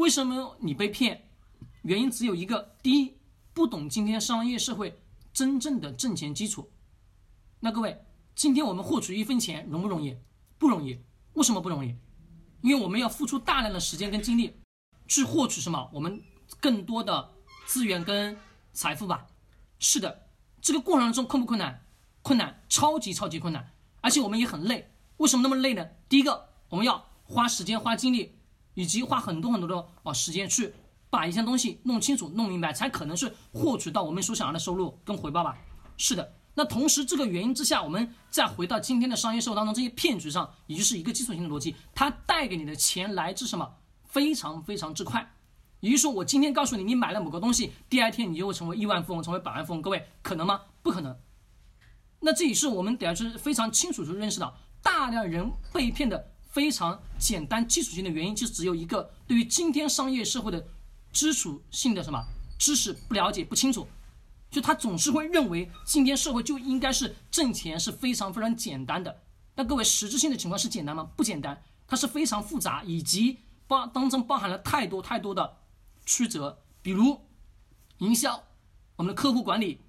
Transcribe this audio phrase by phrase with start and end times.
[0.00, 1.28] 为什么你被骗？
[1.82, 3.18] 原因只有一个：第一，
[3.52, 4.98] 不懂今天商业社会
[5.30, 6.72] 真正的挣钱基础。
[7.60, 8.02] 那各位，
[8.34, 10.16] 今天我们获取一分钱容不容易？
[10.58, 10.98] 不容易。
[11.34, 11.94] 为什么不容易？
[12.62, 14.58] 因为我们要付出大量的时间跟精力，
[15.06, 15.90] 去获取什么？
[15.92, 16.22] 我们
[16.60, 17.32] 更多的
[17.66, 18.38] 资源跟
[18.72, 19.26] 财富吧。
[19.78, 20.28] 是的，
[20.62, 21.84] 这个过程中困不困难？
[22.22, 24.94] 困难，超级超级困难，而且我们也很累。
[25.18, 25.86] 为什么那么累呢？
[26.08, 28.38] 第一个，我们要花时间、花精力，
[28.74, 30.72] 以及花很多很多的啊时间去
[31.08, 35.58] 把一项东西弄清楚、弄明白，才可能是获取到我们所想要的收入跟回报吧。
[35.96, 36.34] 是的。
[36.54, 43.76] 那同时，这个原因之下，我们再回到今天的商业社会当中，这些骗局上，也就是一个基础性的逻辑，它带给你的钱来自什么？
[44.04, 45.32] 非常非常之快。
[45.78, 49.80] 也就是说，我今天告诉你，你买了某个东西，第二天你就会成为亿万富翁，成为百万富翁。
[49.80, 50.62] 各位，可能吗？
[50.82, 51.16] 不可能。
[52.18, 60.66] 那这也是我们得要是非常清楚的认识到，大量人被骗的非常简单基础性的原因，就只有一个：对于今天商业社会的
[61.12, 62.24] 基础性的什么
[62.58, 63.86] 知识不了解、不清楚。
[64.50, 69.22] 就他总是会认为今天社会就应该是挣钱是非常非常简单的。
[69.54, 71.08] 那各位实质性的情况是简单吗？
[71.16, 75.58] 不简单，它是非常复杂，以及包当中包含了太多太多的
[76.04, 77.20] 曲折，比如
[77.98, 78.42] 营销、
[78.96, 79.80] 我们的客户管理，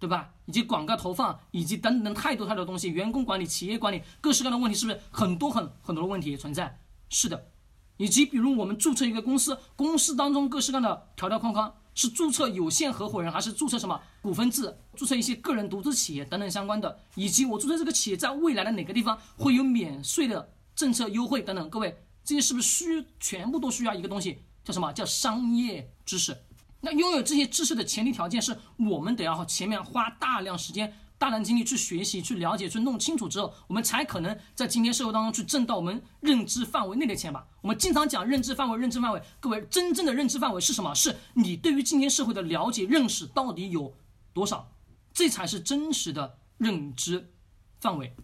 [0.00, 0.32] 对吧？
[0.46, 6.80] 以及广告投放，以及等等太多太多东西，员工管理、企业管理，各式各样的问题，是不是很多很很多的问题存在？
[7.08, 7.48] 是的，
[7.98, 11.72] 以及比如我们注册一个公司，公司当中各式各样的条条框框。
[11.92, 14.74] 是注册有限合伙人，还是注册什么股份制？
[14.94, 21.68] 注册一些个人独资企业等等相关的，以及我注册这个企业在未来的哪个地方会有免税的政策优惠等等。
[21.68, 26.34] 各位，这些是不是需全部都需要一个东西，叫什么叫商业知识？
[26.80, 30.94] 那拥有这些知识的前提条件是我们得要前面花大量时间。
[31.20, 37.46] 大量精力去学习、去了解、去弄清楚之后，我们才可能在今天社会当中去挣到我们认知范围内的钱吧。
[37.60, 40.94] 我们经常讲认知范围、认知范围，各位真正的认知范围是什么？
[40.94, 43.94] 是你对于今天社会的了解、认识到底有
[44.32, 44.72] 多少？
[45.12, 47.30] 这才是真实的认知
[47.80, 48.16] 范围，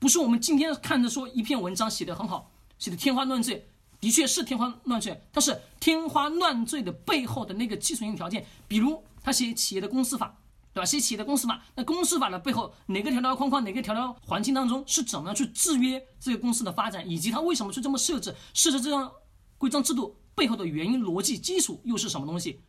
[0.00, 3.69] 不是我们今天看着说一篇文章写的很好，写的天花乱坠，
[4.00, 10.36] 的确是天花乱坠，但是天花乱坠的背后的那个基础性条件，比如他写企业的公司法。
[10.72, 10.86] 对吧？
[10.86, 19.10] 写企业的公司法，那公司法的背后哪个条条框框，哪个条条环境当中是怎么样去制约这个公司的发展，以及它为什么去这么设置，设置这样
[19.58, 22.60] 规章制度背后的原因、逻辑、基础又是什么东西？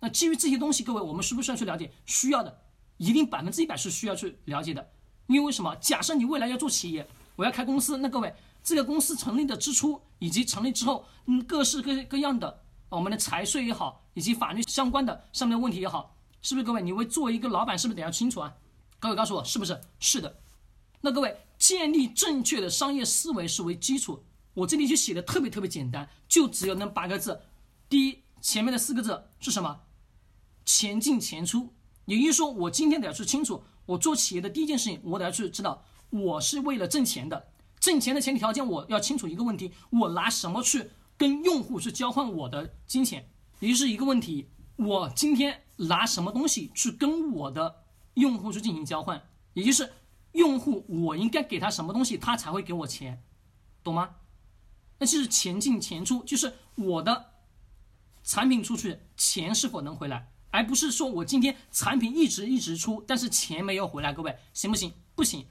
[0.00, 1.92] 那基于这些东西，各位我们需不需要去了解？
[2.06, 2.62] 需要的，
[2.96, 4.90] 一定百分之一百是需要去了解的。
[5.26, 5.76] 因为什么？
[5.76, 7.06] 假设你未来要做企业，
[7.36, 16.16] 我要开公司，那各位这个公司成立的支出以及成立之后，嗯，各式各各样的我们的财税也好，以及法律相关的上面的问题也好。
[16.40, 16.82] 是不是各位？
[16.82, 18.52] 你为作为一个老板，是不是得要清楚啊？
[18.98, 19.80] 各位告诉我，是不是？
[20.00, 20.40] 是的。
[21.00, 24.24] 那各位建立正确的商业思维是为基础。
[24.54, 27.40] 我这里就写的特别特别简单，就只有那八个字。
[27.88, 29.80] 第一，前面的四个字是什么？
[30.64, 31.72] 钱进钱出。
[32.06, 37.51] 也就是说，我今天得要去清楚，我做企业的第一件事情，我得要去知道，我是为了挣钱的。
[37.82, 43.28] 挣钱的前提条件，我要清楚一个问题：我拿什么去跟用户去交换我的金钱？
[43.58, 44.48] 也就是一个问题。
[44.76, 47.82] 我今天拿什么东西去跟我的
[48.14, 49.20] 用户去进行交换？
[49.54, 49.94] 也就是
[50.30, 53.20] 用户，我应该给他什么东西，他才会给我钱，
[53.82, 54.10] 懂吗？
[55.00, 57.32] 那就是钱进钱出，就是我的
[58.22, 64.92] 产品出去，钱是否能回来，而不是说我今天产品一直一直出，但是钱没有回来，各位行不行？
[65.16, 65.44] 不行，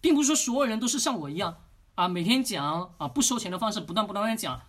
[0.00, 1.56] 并不是说所有人都是像我一样
[1.94, 4.60] 啊，每天讲啊不收钱的方式，不断不断的讲，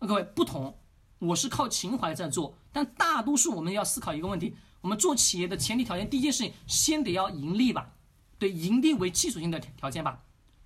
[0.00, 0.78] 那各位不同。
[1.18, 7.94] 我是靠情怀在做，但大多数我们要思考一个问题：我们做企业的前提条件，第一件事情先得要盈利吧？
[8.38, 10.24] 对，盈利为基础性的条件吧？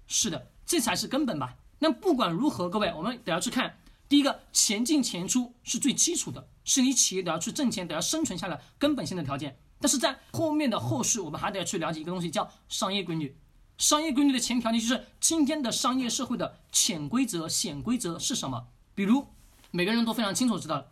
[0.08, 1.56] 是的，这才是根本吧？
[1.78, 9.56] 那不管如何，各位，我们得要去看，第一个，钱进钱出是最基础的，是你企业得要去挣钱、得要生存下来根本性的条件。
[9.78, 13.38] 但是在后面的后续，我们还得要去了解一个东西，叫商业规律。
[13.80, 18.68] 商业规律的前提条件就是今天的商业社会的潜规则、显规则是什么？
[18.94, 19.26] 比如。
[19.72, 20.88] 每个人都非常清楚知道，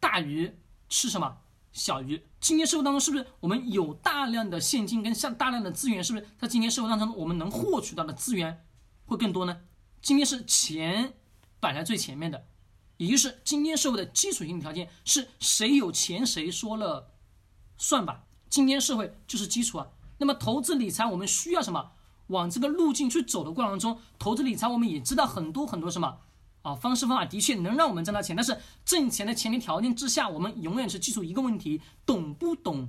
[0.00, 0.56] 大鱼
[0.88, 1.36] 吃什么？
[1.72, 2.22] 小鱼。
[2.40, 6.02] 今天社会当中，是不是我们有大量的现金跟像大量的资源？
[6.02, 8.64] 是不是在今天社会当中，我们能获取到的资源
[9.04, 9.60] 会更多呢？
[10.00, 11.12] 今天是钱
[11.60, 12.46] 摆在最前面的，
[12.96, 17.12] 也就是今天社会的基础性条件是谁有钱谁说了
[17.76, 18.24] 算吧。
[18.48, 19.88] 今天社会就是基础啊。
[20.18, 21.92] 那么投资理财，我们需要什么？
[22.28, 26.18] 往这个路径去走的过程中，投资理财我们也知道很多很多什么。
[26.62, 32.86] 啊，方式方法的确能让我们挣到钱，但是挣钱的前提条件之下，我们永远是记住一个问题：懂不懂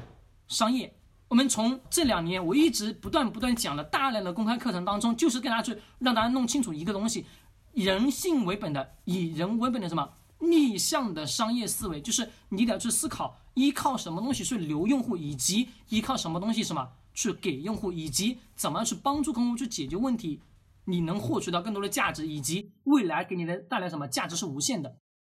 [0.48, 0.96] 商业？
[1.28, 7.26] 我们从这两年我一直不断不断讲了大量的公开课程当中，就是跟大家去让大家弄清楚一个东西：
[7.74, 10.08] 人性为本的，以人为本的什么
[10.38, 20.40] 逆向的商业思维，就是你得去思考，依靠什么东西去留用户，以及依靠什么东西什么去给用户，以及怎么样去帮助客户去解决问题，
[20.86, 24.98] 你能获取到更多的价值，以及未来给你的带来什么价值是无限的。